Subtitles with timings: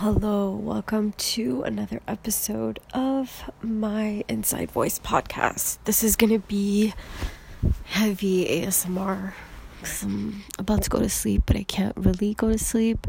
[0.00, 5.78] Hello, welcome to another episode of my Inside Voice podcast.
[5.86, 6.94] This is going to be
[7.82, 9.32] heavy ASMR
[9.80, 13.08] because I'm about to go to sleep, but I can't really go to sleep.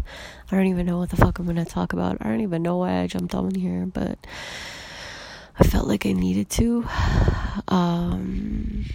[0.52, 2.17] I don't even know what the fuck I'm going to talk about.
[2.21, 4.17] I don't even know why I jumped on here, but
[5.59, 6.87] I felt like I needed to.
[7.67, 8.85] Um,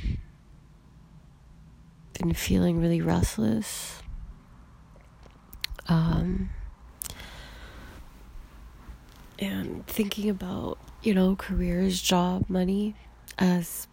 [2.19, 4.03] been feeling really restless.
[5.89, 6.51] Um,
[9.39, 12.95] and thinking about, you know, careers, job, money,
[13.39, 13.87] as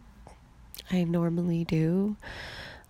[0.91, 2.15] I normally do.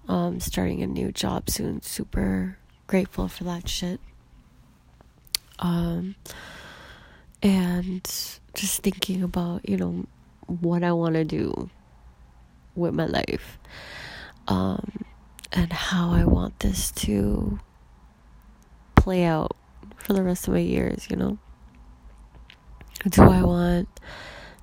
[0.08, 1.82] Um, starting a new job soon.
[1.82, 4.00] Super grateful for that shit.
[5.60, 6.16] Um,
[7.44, 8.04] and
[8.54, 10.06] just thinking about, you know,
[10.48, 11.70] what I want to do
[12.76, 13.60] with my life.
[14.48, 15.06] Um,
[15.54, 17.60] and how I want this to
[18.96, 19.56] play out
[19.98, 21.38] for the rest of my years, you know?
[23.10, 23.90] Do I want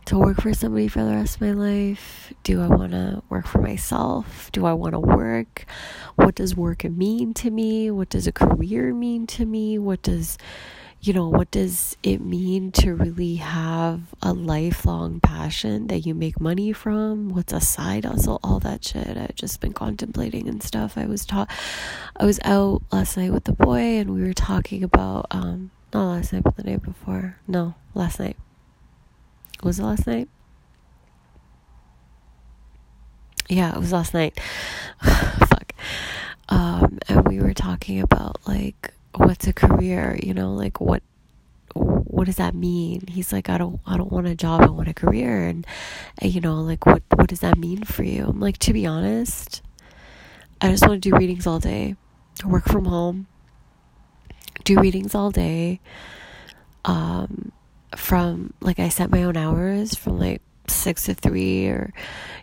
[0.05, 2.33] to work for somebody for the rest of my life?
[2.45, 4.51] Do I want to work for myself?
[4.53, 5.67] Do I want to work?
[6.15, 7.91] What does work mean to me?
[7.91, 9.77] What does a career mean to me?
[9.77, 10.39] What does,
[11.01, 16.41] you know, what does it mean to really have a lifelong passion that you make
[16.41, 17.31] money from?
[17.31, 18.39] What's a side hustle?
[18.45, 19.17] All that shit.
[19.17, 20.97] I've just been contemplating and stuff.
[20.97, 21.51] I was taught,
[22.17, 26.09] I was out last night with the boy and we were talking about, um, not
[26.09, 27.37] last night, but the night before.
[27.47, 28.37] No, last night.
[29.63, 30.29] Was it last night?
[33.49, 34.39] Yeah, it was last night.
[35.03, 35.73] Fuck.
[36.49, 41.03] Um, and we were talking about like what's a career, you know, like what
[41.75, 43.07] what does that mean?
[43.09, 45.67] He's like, I don't I don't want a job, I want a career and,
[46.19, 48.27] and you know, like what what does that mean for you?
[48.29, 49.63] I'm like, to be honest,
[50.61, 51.97] I just want to do readings all day,
[52.45, 53.27] work from home,
[54.69, 55.81] do readings all day.
[56.85, 57.53] Um,
[57.97, 61.93] from like I set my own hours from like six to three, or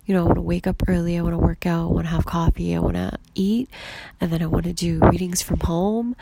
[0.06, 1.18] you know, I want to wake up early.
[1.18, 1.90] I want to work out.
[1.90, 2.76] I want to have coffee.
[2.76, 3.70] I want to eat,
[4.20, 6.16] and then I want to do readings from home,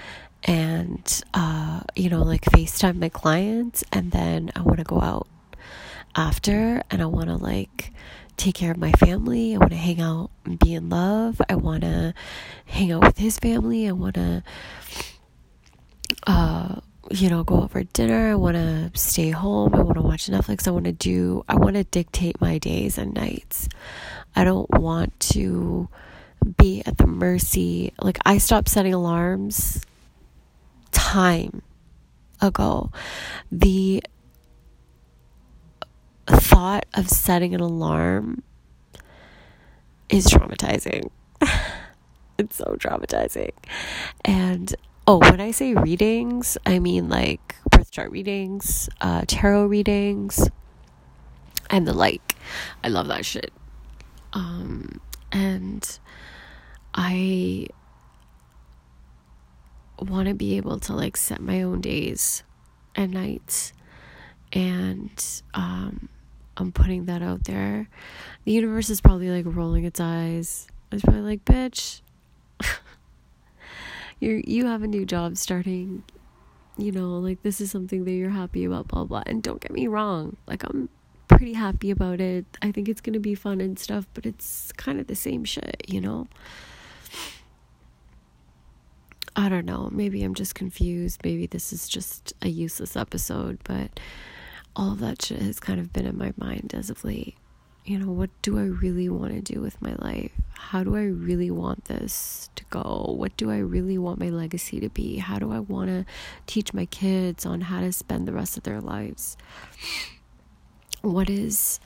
[0.43, 5.27] and uh, you know, like FaceTime my clients, and then I want to go out
[6.15, 7.93] after, and I want to like
[8.35, 9.55] take care of my family.
[9.55, 11.41] I want to hang out and be in love.
[11.47, 12.13] I want to
[12.65, 13.87] hang out with his family.
[13.87, 14.43] I want to
[16.27, 16.75] uh,
[17.11, 18.31] you know, go out for dinner.
[18.31, 19.75] I want to stay home.
[19.75, 20.67] I want to watch Netflix.
[20.67, 23.69] I want to do, I want to dictate my days and nights.
[24.35, 25.89] I don't want to
[26.57, 27.93] be at the mercy.
[28.01, 29.81] Like, I stopped setting alarms
[30.91, 31.61] time
[32.41, 32.91] ago.
[33.51, 34.03] The
[36.27, 38.43] thought of setting an alarm
[40.09, 41.09] is traumatizing.
[42.37, 43.51] it's so traumatizing.
[44.25, 44.73] And
[45.07, 50.49] oh, when I say readings, I mean like birth chart readings, uh, tarot readings,
[51.69, 52.35] and the like.
[52.83, 53.51] I love that shit.
[54.33, 54.99] Um,
[55.31, 55.99] and
[56.93, 57.67] I
[59.99, 62.43] want to be able to like set my own days
[62.95, 63.73] and nights,
[64.51, 66.09] and um,
[66.57, 67.89] I'm putting that out there.
[68.45, 70.67] The universe is probably like rolling its eyes.
[70.91, 72.01] It's probably like, bitch.
[74.19, 76.03] you you have a new job starting
[76.77, 79.23] you know like this is something that you're happy about blah blah.
[79.25, 80.89] And don't get me wrong like i'm
[81.29, 82.45] pretty happy about it.
[82.61, 85.43] I think it's going to be fun and stuff but it's kind of the same
[85.43, 86.27] shit you know?
[89.35, 89.89] I don't know.
[89.91, 91.21] Maybe i'm just confused.
[91.23, 93.99] Maybe this is just a useless episode but
[94.75, 97.35] all of that shit has kind of been in my mind as of late
[97.85, 100.31] you know, what do I really want to do with my life?
[100.53, 103.13] How do I really want this to go?
[103.17, 105.17] What do I really want my legacy to be?
[105.17, 106.05] How do I want to
[106.47, 109.35] teach my kids on how to spend the rest of their lives?
[111.01, 111.81] What is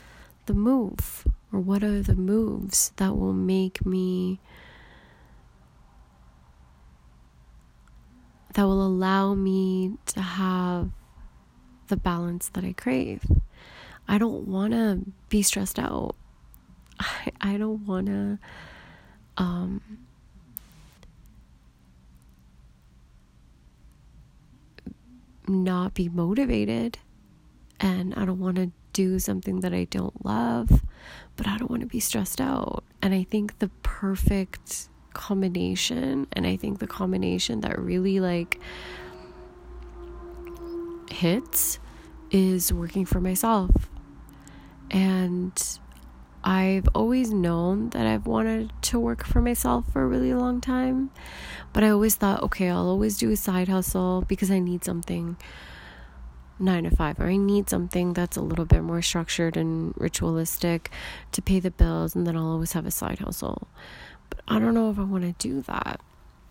[0.46, 1.28] the move?
[1.52, 4.40] Or what are the moves that will make me,
[8.53, 10.92] that will allow me to have
[11.88, 13.24] the balance that I crave?
[14.07, 16.15] I don't want to be stressed out.
[17.00, 18.39] I, I don't want to
[19.38, 19.81] um,
[25.48, 27.00] not be motivated
[27.80, 30.81] and I don't want to do something that I don't love,
[31.36, 32.83] but I don't want to be stressed out.
[33.01, 38.59] And I think the perfect combination, and I think the combination that really like
[41.12, 41.80] hits
[42.31, 43.71] is working for myself
[44.92, 45.80] and
[46.44, 51.12] I've always known that I've wanted to work for myself for a really long time.
[51.74, 55.38] But I always thought, okay, I'll always do a side hustle because I need something
[56.60, 60.90] nine to five, or I need something that's a little bit more structured and ritualistic
[61.33, 63.68] to pay the bills, and then I'll always have a side hustle.
[64.30, 66.01] But I don't know if I want to do that.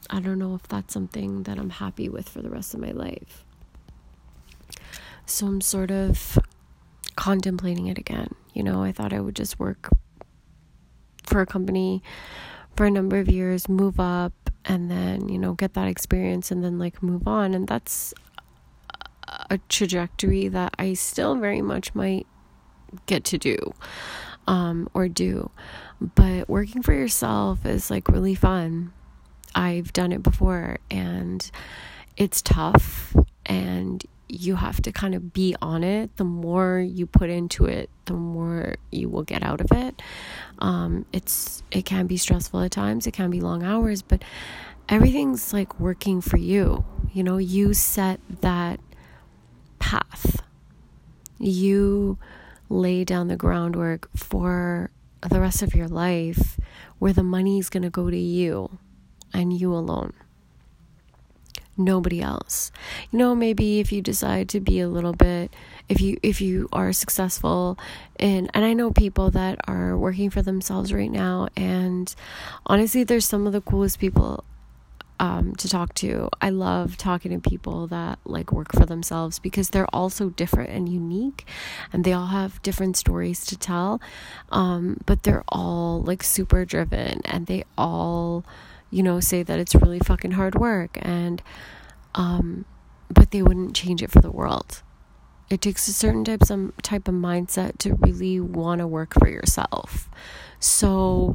[0.09, 2.93] I don't know if that's something that I'm happy with for the rest of my
[2.93, 3.45] life.
[5.25, 6.39] So I'm sort of
[7.17, 8.35] contemplating it again.
[8.55, 9.91] You know, I thought I would just work
[11.25, 12.03] for a company
[12.77, 14.33] for a number of years, move up,
[14.65, 17.55] and then, you know, get that experience and then like move on.
[17.55, 18.13] And that's
[19.51, 22.27] a trajectory that I still very much might
[23.07, 23.57] get to do
[24.47, 25.51] um, or do.
[26.01, 28.93] But working for yourself is like really fun.
[29.55, 31.51] I've done it before and
[32.17, 33.17] it's tough
[33.47, 36.17] and you have to kind of be on it.
[36.17, 40.03] The more you put into it, the more you will get out of it.
[40.59, 43.07] Um, it's it can be stressful at times.
[43.07, 44.23] It can be long hours, but
[44.89, 46.85] everything's like working for you.
[47.13, 48.81] You know, you set that
[49.79, 50.43] path.
[51.39, 52.19] You
[52.69, 54.91] lay down the groundwork for
[55.21, 56.59] the rest of your life
[56.99, 58.79] where the money is going to go to you
[59.33, 60.13] and you alone
[61.77, 62.73] nobody else
[63.11, 65.53] you know maybe if you decide to be a little bit
[65.89, 67.79] if you if you are successful
[68.19, 72.15] and and I know people that are working for themselves right now and
[72.67, 74.45] honestly there's some of the coolest people
[75.19, 76.29] um, to talk to.
[76.41, 80.71] I love talking to people that like work for themselves because they're all so different
[80.71, 81.47] and unique,
[81.93, 84.01] and they all have different stories to tell.
[84.51, 88.45] Um, but they're all like super driven, and they all,
[88.91, 91.43] you know, say that it's really fucking hard work, and
[92.15, 92.65] um,
[93.11, 94.83] but they wouldn't change it for the world.
[95.49, 99.29] It takes a certain type some type of mindset to really want to work for
[99.29, 100.09] yourself.
[100.59, 101.35] So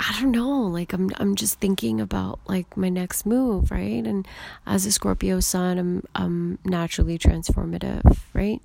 [0.00, 4.04] I don't know, like I'm I'm just thinking about like my next move, right?
[4.04, 4.26] And
[4.66, 8.60] as a Scorpio sun, I'm I'm naturally transformative, right?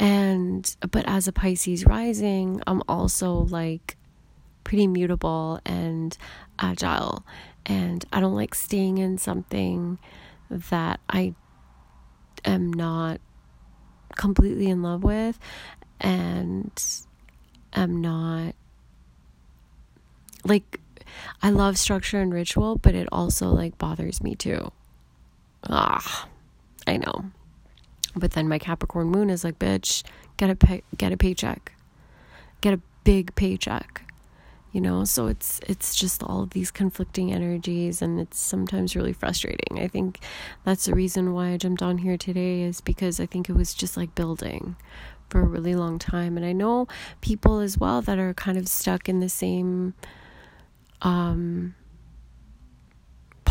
[0.00, 3.96] And but as a Pisces rising, I'm also like
[4.64, 6.16] pretty mutable and
[6.58, 7.24] agile.
[7.66, 9.98] And I don't like staying in something
[10.50, 11.34] that I
[12.44, 13.20] am not
[14.16, 15.38] completely in love with
[16.00, 16.70] and
[17.72, 18.54] am not
[20.44, 20.80] like
[21.42, 24.72] I love structure and ritual, but it also like bothers me too.
[25.68, 26.28] Ah,
[26.86, 27.26] I know.
[28.14, 30.02] But then my Capricorn moon is like, bitch,
[30.36, 31.72] get a pay- get a paycheck.
[32.60, 34.02] Get a big paycheck.
[34.72, 39.78] You know, so it's it's just all these conflicting energies and it's sometimes really frustrating.
[39.78, 40.20] I think
[40.64, 43.74] that's the reason why I jumped on here today is because I think it was
[43.74, 44.76] just like building
[45.28, 46.88] for a really long time and I know
[47.20, 49.94] people as well that are kind of stuck in the same
[51.02, 51.74] um,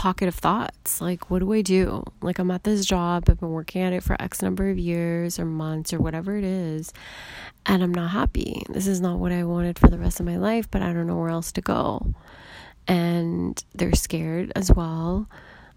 [0.01, 0.99] pocket of thoughts.
[0.99, 2.03] Like, what do I do?
[2.23, 5.37] Like, I'm at this job, I've been working at it for X number of years
[5.37, 6.91] or months or whatever it is,
[7.67, 8.63] and I'm not happy.
[8.67, 11.05] This is not what I wanted for the rest of my life, but I don't
[11.05, 12.15] know where else to go.
[12.87, 15.29] And they're scared as well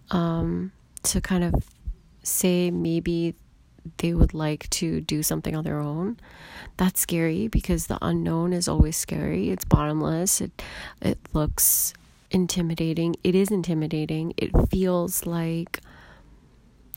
[0.09, 0.71] um,
[1.03, 1.53] to kind of
[2.23, 3.35] say maybe
[3.97, 6.17] they would like to do something on their own.
[6.77, 9.51] That's scary because the unknown is always scary.
[9.51, 10.41] It's bottomless.
[10.41, 10.63] It
[10.99, 11.93] it looks
[12.35, 13.15] intimidating.
[13.23, 14.33] It is intimidating.
[14.35, 15.79] It feels like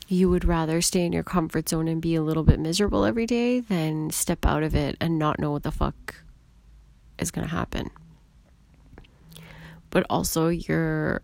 [0.08, 3.24] you would rather stay in your comfort zone and be a little bit miserable every
[3.24, 6.16] day than step out of it and not know what the fuck
[7.20, 7.88] is going to happen.
[9.90, 11.22] But also your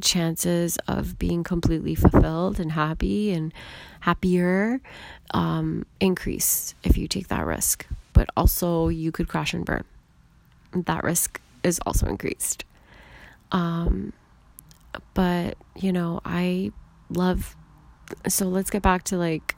[0.00, 3.52] chances of being completely fulfilled and happy and
[4.00, 4.80] happier
[5.34, 7.86] um, increase if you take that risk.
[8.14, 9.84] But also, you could crash and burn.
[10.72, 12.64] That risk is also increased.
[13.52, 14.12] Um,
[15.14, 16.72] but, you know, I
[17.08, 17.56] love.
[18.28, 19.56] So let's get back to like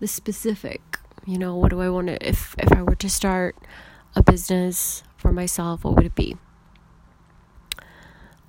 [0.00, 0.98] the specific.
[1.26, 3.56] You know, what do I want to, if, if I were to start
[4.14, 6.36] a business for myself, what would it be?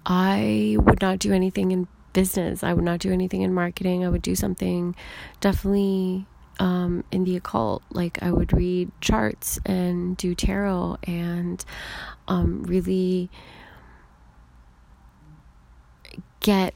[0.06, 2.64] I would not do anything in business.
[2.64, 4.06] I would not do anything in marketing.
[4.06, 4.96] I would do something
[5.40, 6.26] definitely
[6.60, 7.84] um, in the occult.
[7.92, 11.64] Like I would read charts and do tarot and
[12.28, 13.30] um, really
[16.40, 16.74] get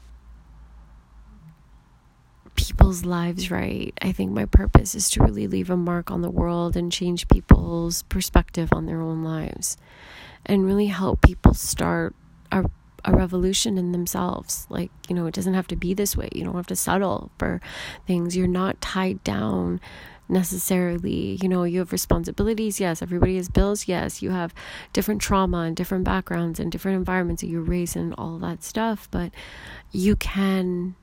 [2.54, 3.92] people's lives right.
[4.00, 7.28] I think my purpose is to really leave a mark on the world and change
[7.28, 9.76] people's perspective on their own lives
[10.46, 12.14] and really help people start
[12.52, 12.64] a
[13.04, 14.66] a revolution in themselves.
[14.70, 16.28] Like, you know, it doesn't have to be this way.
[16.32, 17.60] You don't have to settle for
[18.06, 18.36] things.
[18.36, 19.80] You're not tied down
[20.28, 21.38] necessarily.
[21.42, 22.80] You know, you have responsibilities.
[22.80, 23.02] Yes.
[23.02, 23.88] Everybody has bills.
[23.88, 24.22] Yes.
[24.22, 24.54] You have
[24.92, 29.08] different trauma and different backgrounds and different environments that you're raised in, all that stuff.
[29.10, 29.32] But
[29.92, 30.96] you can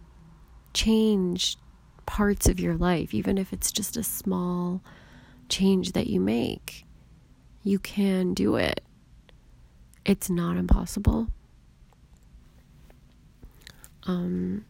[0.73, 1.57] change
[2.05, 4.81] parts of your life, even if it's just a small
[5.49, 6.85] change that you make.
[7.63, 8.81] You can do it.
[10.03, 11.27] It's not impossible.
[14.07, 14.65] Um,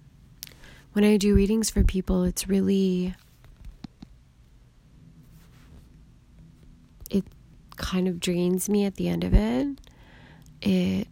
[0.92, 3.16] when I do readings for people, it's really
[7.12, 7.26] it
[7.76, 9.80] kind of drains me at the end of it.
[10.62, 11.08] It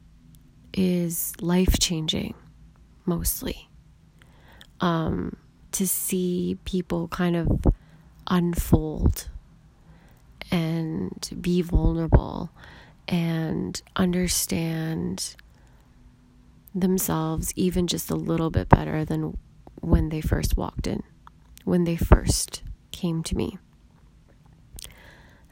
[0.74, 2.34] is life changing,
[3.06, 3.70] mostly.
[4.82, 5.36] Um,
[5.74, 7.62] to see people kind of
[8.28, 9.30] unfold
[10.52, 12.50] and be vulnerable
[13.08, 15.36] and understand
[16.74, 19.38] themselves even just a little bit better than
[19.82, 21.04] when they first walked in,
[21.66, 23.58] when they first came to me.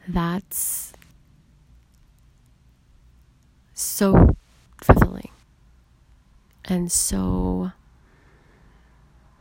[0.08, 0.94] That's
[3.74, 4.34] so
[4.82, 5.28] fulfilling
[6.64, 7.72] and so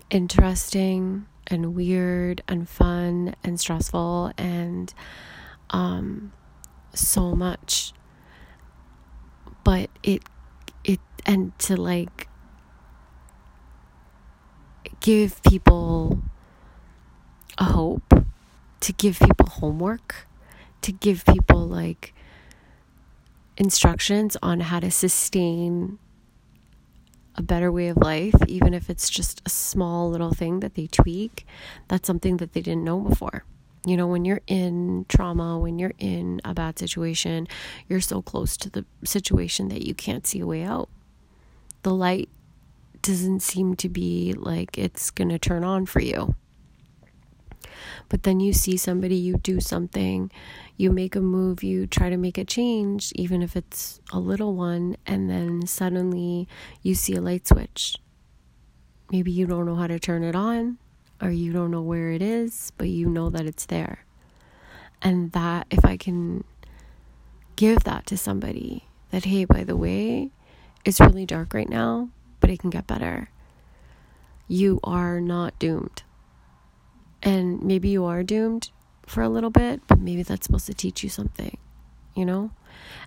[0.10, 4.94] interesting and weird and fun and stressful and
[5.70, 6.34] um,
[6.94, 7.94] so much.
[9.64, 10.24] But it,
[10.84, 12.28] it, and to like
[15.00, 16.22] give people
[17.58, 18.14] a hope,
[18.82, 20.27] to give people homework,
[20.82, 22.14] to give people like
[23.58, 25.98] instructions on how to sustain
[27.36, 30.88] a better way of life, even if it's just a small little thing that they
[30.88, 31.46] tweak,
[31.88, 33.44] that's something that they didn't know before.
[33.86, 37.48] You know, when you're in trauma, when you're in a bad situation,
[37.88, 40.90] you're so close to the situation that you can't see a way out.
[41.84, 42.28] The light
[43.02, 46.36] doesn't seem to be like it's going to turn on for you.
[48.10, 50.32] But then you see somebody, you do something,
[50.76, 54.56] you make a move, you try to make a change, even if it's a little
[54.56, 56.48] one, and then suddenly
[56.82, 57.96] you see a light switch.
[59.12, 60.78] Maybe you don't know how to turn it on,
[61.22, 64.06] or you don't know where it is, but you know that it's there.
[65.02, 66.44] And that, if I can
[67.56, 70.32] give that to somebody, that, hey, by the way,
[70.84, 73.30] it's really dark right now, but it can get better.
[74.48, 76.04] You are not doomed.
[77.24, 78.70] And maybe you are doomed
[79.06, 81.58] for a little bit, but maybe that's supposed to teach you something,
[82.16, 82.52] you know?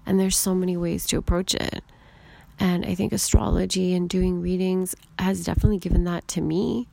[0.06, 1.84] And there's so many ways to approach it.
[2.58, 6.88] And I think astrology and doing readings has definitely given that to me.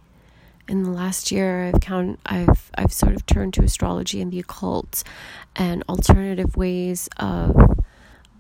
[0.70, 4.40] In the last year, I've count, I've I've sort of turned to astrology and the
[4.40, 5.04] occult
[5.56, 7.56] and alternative ways of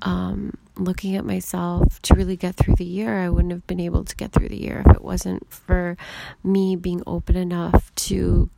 [0.01, 3.19] um, looking at myself to really get through the year.
[3.19, 5.97] I wouldn't have been able to get through the year if it wasn't for
[6.43, 8.49] me being open enough to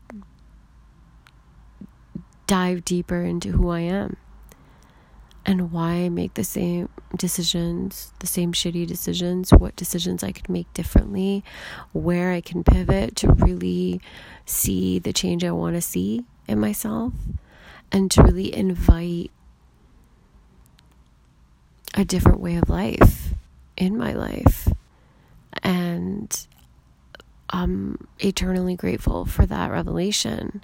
[2.47, 4.17] dive deeper into who I am
[5.45, 10.49] and why I make the same decisions, the same shitty decisions, what decisions I could
[10.49, 11.43] make differently,
[11.91, 14.01] where I can pivot to really
[14.45, 17.13] see the change I want to see in myself,
[17.91, 19.31] and to really invite
[21.96, 23.34] a different way of life
[23.77, 24.67] in my life.
[25.63, 26.48] And
[27.50, 30.63] I'm eternally grateful for that revelation.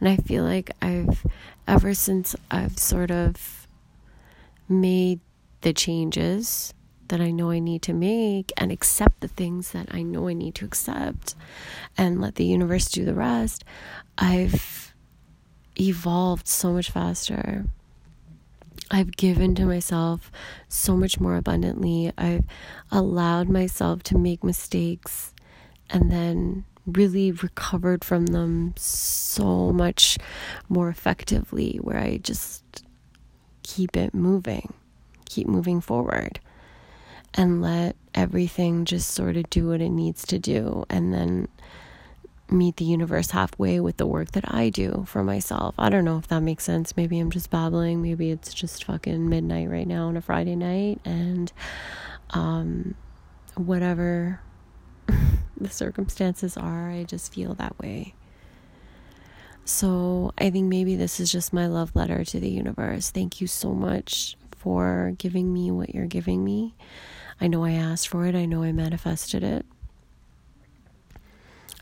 [0.00, 1.24] And I feel like I've,
[1.68, 3.68] ever since I've sort of
[4.68, 5.20] made
[5.60, 6.72] the changes
[7.08, 10.32] that I know I need to make and accept the things that I know I
[10.32, 11.34] need to accept
[11.98, 13.64] and let the universe do the rest,
[14.16, 14.94] I've
[15.78, 17.66] evolved so much faster.
[18.92, 20.30] I've given to myself
[20.68, 22.12] so much more abundantly.
[22.18, 22.44] I've
[22.90, 25.32] allowed myself to make mistakes
[25.88, 30.18] and then really recovered from them so much
[30.68, 32.84] more effectively, where I just
[33.62, 34.74] keep it moving,
[35.24, 36.40] keep moving forward,
[37.34, 41.48] and let everything just sort of do what it needs to do, and then
[42.52, 45.74] meet the universe halfway with the work that I do for myself.
[45.78, 46.96] I don't know if that makes sense.
[46.96, 48.02] Maybe I'm just babbling.
[48.02, 51.52] Maybe it's just fucking midnight right now on a Friday night and
[52.30, 52.94] um
[53.56, 54.40] whatever
[55.56, 58.14] the circumstances are, I just feel that way.
[59.64, 63.10] So I think maybe this is just my love letter to the universe.
[63.10, 66.74] Thank you so much for giving me what you're giving me.
[67.40, 69.66] I know I asked for it, I know I manifested it.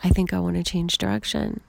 [0.02, 1.61] I think I want to change direction.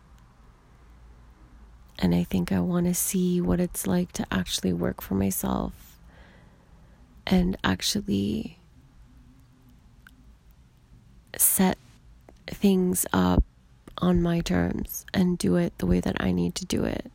[2.00, 6.00] And I think I want to see what it's like to actually work for myself
[7.28, 8.58] and actually
[11.38, 11.78] set
[12.48, 13.44] things up
[14.00, 17.12] on my terms and do it the way that I need to do it.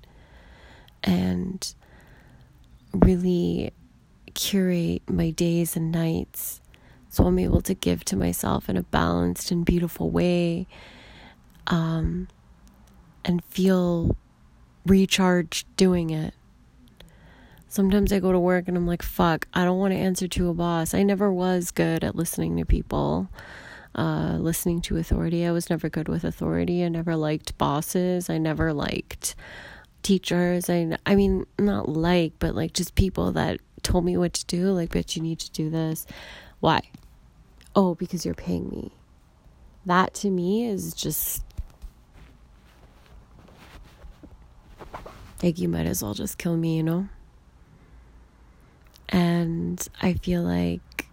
[1.03, 1.75] And
[2.93, 3.73] really
[4.35, 6.61] curate my days and nights
[7.09, 10.67] so I'm able to give to myself in a balanced and beautiful way
[11.67, 12.29] um,
[13.25, 14.17] and feel
[14.85, 16.35] recharged doing it.
[17.69, 20.49] Sometimes I go to work and I'm like, fuck, I don't want to answer to
[20.49, 20.95] a boss.
[20.95, 23.29] I never was good at listening to people,
[23.95, 25.45] uh, listening to authority.
[25.45, 26.85] I was never good with authority.
[26.85, 28.31] I never liked bosses.
[28.31, 29.35] I never liked
[30.03, 30.71] teachers.
[30.71, 34.71] I, I mean, not like, but like just people that told me what to do.
[34.71, 36.07] Like, bitch, you need to do this.
[36.61, 36.81] Why?
[37.75, 38.93] Oh, because you're paying me.
[39.85, 41.43] That to me is just
[45.43, 47.09] like you might as well just kill me, you know?
[49.09, 51.07] And I feel like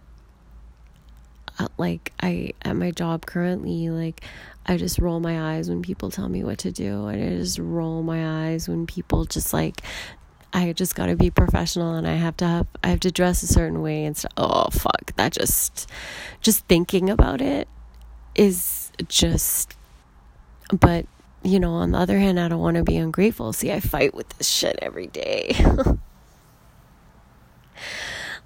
[1.58, 4.22] uh, like I at my job currently like
[4.66, 7.58] I just roll my eyes when people tell me what to do and I just
[7.58, 9.82] roll my eyes when people just like
[10.52, 13.42] I just got to be professional and I have to have I have to dress
[13.42, 14.32] a certain way and stuff.
[14.36, 15.88] Oh fuck, that just
[16.40, 17.68] just thinking about it
[18.34, 19.74] is just
[20.80, 21.06] but
[21.44, 23.52] you know, on the other hand, I don't want to be ungrateful.
[23.52, 25.54] See, I fight with this shit every day.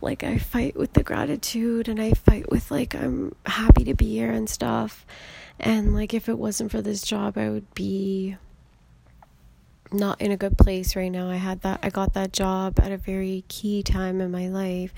[0.01, 4.07] like I fight with the gratitude and I fight with like I'm happy to be
[4.15, 5.07] here and stuff.
[5.61, 8.37] And like if it wasn't for this job, I would be
[9.93, 11.31] not in a good place right now.
[11.31, 14.93] I had that I got that job at a very key time in my life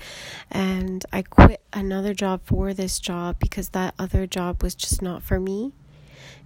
[0.49, 5.23] and I quit another job for this job because that other job was just not
[5.23, 5.71] for me.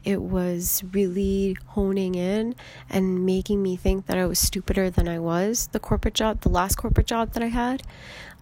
[0.03, 2.55] It was really honing in
[2.89, 5.67] and making me think that I was stupider than I was.
[5.67, 7.84] The corporate job, the last corporate job that I had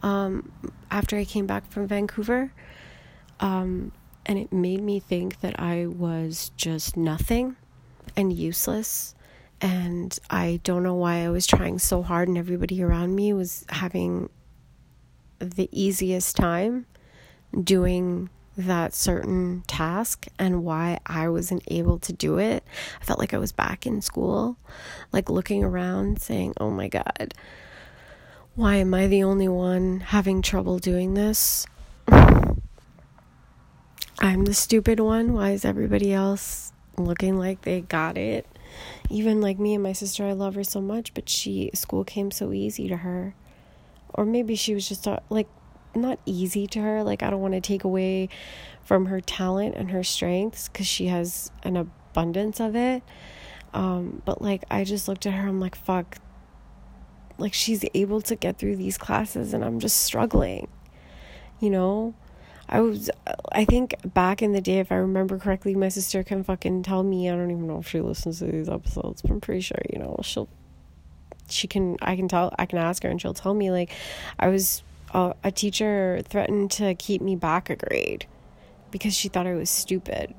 [0.02, 0.52] um,
[0.92, 2.52] after I came back from Vancouver.
[3.40, 3.92] Um,
[4.26, 7.56] and it made me think that I was just nothing
[8.16, 9.16] and useless.
[9.62, 13.66] And I don't know why I was trying so hard, and everybody around me was
[13.70, 14.30] having
[15.40, 16.86] the easiest time
[17.62, 22.64] doing that certain task and why I wasn't able to do it.
[23.02, 24.58] I felt like I was back in school,
[25.12, 27.34] like looking around saying, oh my God,
[28.56, 31.66] why am I the only one having trouble doing this?
[34.20, 35.34] I'm the stupid one.
[35.34, 38.46] Why is everybody else looking like they got it?
[39.10, 42.30] Even like me and my sister, I love her so much, but she, school came
[42.32, 43.36] so easy to her.
[44.14, 45.48] Or maybe she was just uh, like
[45.96, 47.04] not easy to her.
[47.04, 48.30] Like, I don't want to take away
[48.84, 53.04] from her talent and her strengths because she has an abundance of it.
[53.74, 56.18] Um, but like, I just looked at her, I'm like, fuck.
[57.38, 60.68] Like, she's able to get through these classes, and I'm just struggling.
[61.60, 62.14] You know?
[62.70, 63.10] I was,
[63.52, 67.04] I think back in the day, if I remember correctly, my sister can fucking tell
[67.04, 67.30] me.
[67.30, 70.00] I don't even know if she listens to these episodes, but I'm pretty sure, you
[70.00, 70.48] know, she'll,
[71.50, 73.92] she can, I can tell, I can ask her and she'll tell me, like,
[74.40, 74.82] I was
[75.14, 78.26] a, teacher threatened to keep me back a grade
[78.92, 80.34] because she thought I was stupid.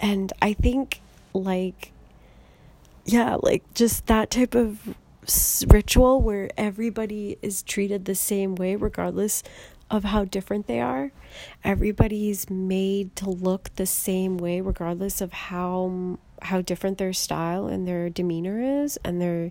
[0.00, 1.00] And I think,
[1.32, 1.92] like,
[3.04, 4.96] yeah, like just that type of
[5.68, 9.42] ritual where everybody is treated the same way, regardless
[9.90, 11.12] of how different they are.
[11.62, 17.86] Everybody's made to look the same way, regardless of how how different their style and
[17.86, 19.50] their demeanor is and their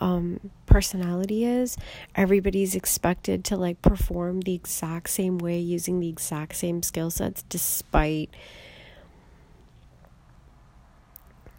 [0.00, 1.76] um, personality is.
[2.14, 7.42] Everybody's expected to like perform the exact same way using the exact same skill sets
[7.48, 8.30] despite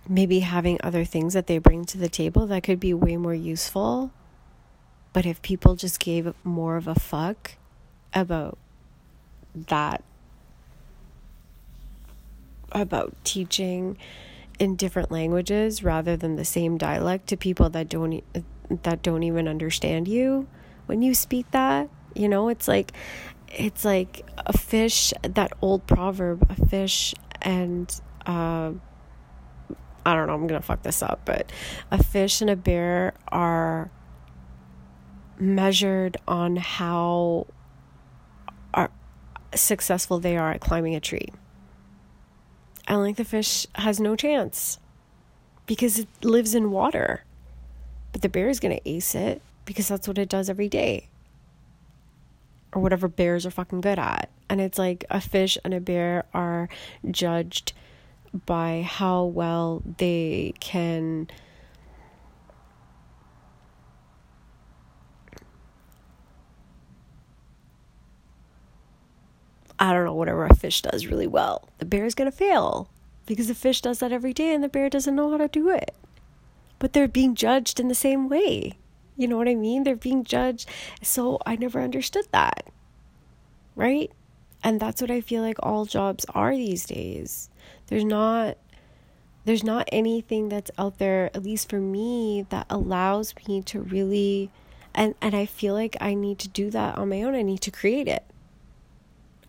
[0.08, 3.34] maybe having other things that they bring to the table that could be way more
[3.34, 4.12] useful.
[5.14, 7.54] But if people just gave more of a fuck
[8.14, 8.58] about
[9.56, 10.04] that,
[12.72, 13.98] about teaching
[14.60, 18.24] in different languages rather than the same dialect to people that don't
[18.84, 20.48] that don't even understand you
[20.86, 22.94] when you speak that you know it's like
[23.50, 28.72] it's like a fish that old proverb a fish and uh
[30.06, 31.52] I don't know, I'm gonna fuck this up, but
[31.90, 33.90] a fish and a bear are
[35.40, 37.48] measured on how
[38.74, 38.92] are
[39.56, 41.30] successful they are at climbing a tree.
[42.88, 44.80] And like the fish has no chance
[45.66, 47.24] because it lives in water.
[48.12, 51.08] But the bear is going to ace it because that's what it does every day.
[52.74, 54.30] Or whatever bears are fucking good at.
[54.50, 56.70] And it's like a fish and a bear are
[57.10, 57.74] judged
[58.46, 61.28] by how well they can
[69.80, 71.68] I don't know, whatever a fish does really well.
[71.80, 72.90] The bear is going to fail
[73.26, 75.70] because the fish does that every day and the bear doesn't know how to do
[75.70, 75.94] it.
[76.80, 78.74] But they're being judged in the same way.
[79.16, 79.84] You know what I mean?
[79.84, 80.70] They're being judged.
[81.02, 82.70] So I never understood that.
[83.76, 84.12] Right?
[84.64, 87.50] And that's what I feel like all jobs are these days.
[87.88, 88.58] There's not
[89.46, 94.50] there's not anything that's out there at least for me that allows me to really
[94.96, 97.36] and and I feel like I need to do that on my own.
[97.36, 98.24] I need to create it.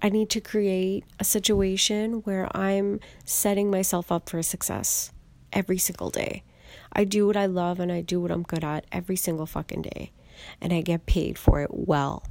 [0.04, 5.10] I need to create a situation where I'm setting myself up for success
[5.50, 6.42] every single day.
[6.92, 9.80] I do what I love and I do what I'm good at every single fucking
[9.80, 10.12] day.
[10.60, 12.22] And I get paid for it well.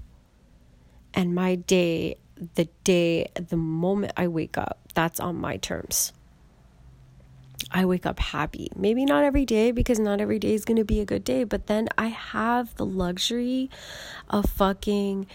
[1.16, 2.18] And my day,
[2.54, 6.14] the day, the moment I wake up, that's on my terms.
[7.72, 8.70] I wake up happy.
[8.76, 11.44] Maybe not every day because not every day is going to be a good day,
[11.44, 13.72] but then I have the luxury
[14.30, 15.26] of fucking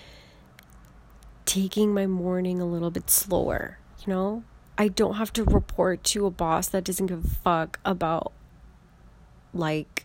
[1.48, 4.44] taking my morning a little bit slower, you know?
[4.76, 8.32] I don't have to report to a boss that doesn't give a fuck about
[9.54, 10.04] like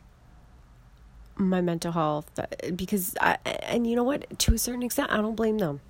[1.36, 5.18] my mental health uh, because I and you know what to a certain extent I
[5.18, 5.82] don't blame them.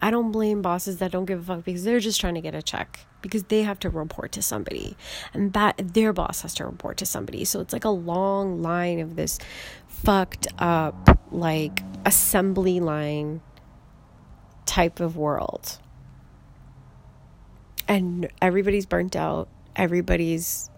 [0.00, 2.54] I don't blame bosses that don't give a fuck because they're just trying to get
[2.54, 4.96] a check because they have to report to somebody
[5.32, 7.44] and that their boss has to report to somebody.
[7.44, 9.38] So it's like a long line of this
[9.88, 13.40] fucked up like assembly line
[14.66, 15.78] type of world.
[17.86, 20.70] And everybody's burnt out, everybody's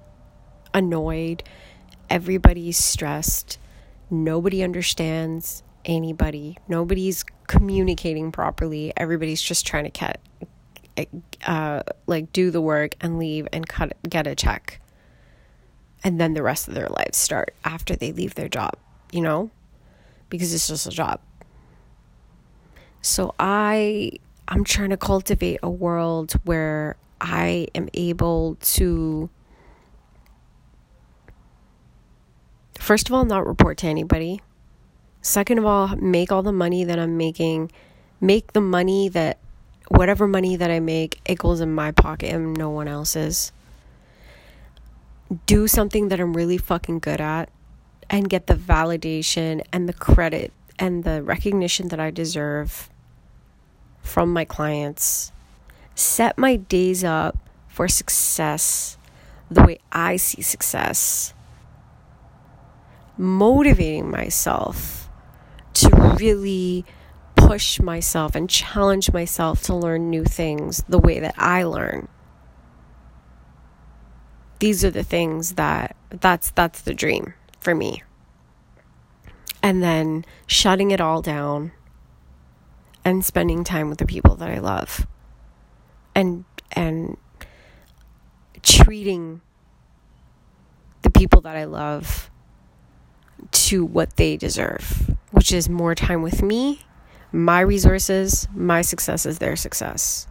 [0.75, 1.45] annoyed,
[2.11, 3.59] everybody's stressed,
[4.11, 10.21] nobody understands anybody, nobody's communicating properly, everybody's just trying to get
[11.47, 14.81] uh, like do the work and leave and cut get a check.
[16.03, 18.77] And then the rest of their lives start after they leave their job
[19.13, 19.51] you know?
[20.29, 21.21] Because it's just a job
[23.07, 24.11] so i
[24.49, 29.31] i'm trying to cultivate a world where i am able to
[32.87, 34.41] first of all not report to anybody.
[35.21, 37.71] Second of all make all the money that i'm making.
[38.21, 39.39] Make the money that
[39.89, 43.53] whatever money that I make, it goes in my pocket and no one else's.
[45.47, 47.51] Do something that I'm really fucking good at
[48.09, 52.89] and get the validation and the credit and the recognition that I deserve
[54.07, 55.33] from my clients.
[55.95, 57.37] Set my days up
[57.69, 58.97] for success
[59.51, 61.35] the way I see success.
[63.19, 65.09] Motivating myself
[65.75, 65.89] to
[66.19, 66.85] really
[67.35, 72.09] push myself and challenge myself to learn new things the way that I learn.
[74.59, 78.03] These are the things that that's that's the dream for me.
[79.63, 81.73] And then shutting it all down
[83.07, 85.07] and spending time with the people that I love.
[86.13, 87.17] And and
[88.63, 89.41] treating
[91.03, 92.29] the people that I love
[93.53, 96.81] to what they deserve, which is more time with me
[97.31, 100.27] my resources, my success is their success.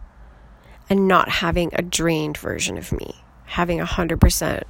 [0.90, 4.62] And not having a drained version of me, having a 100%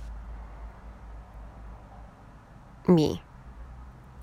[2.89, 3.23] me,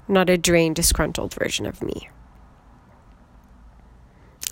[0.07, 2.09] not a drained, disgruntled version of me.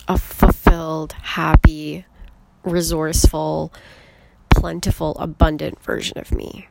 [0.08, 2.04] A fulfilled, happy,
[2.64, 3.72] resourceful,
[4.50, 6.68] plentiful, abundant version of me.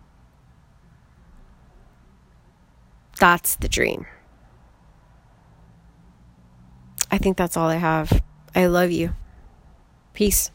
[3.20, 4.06] That's the dream.
[7.12, 8.22] I think that's all I have.
[8.56, 9.14] I love you.
[10.14, 10.52] Peace.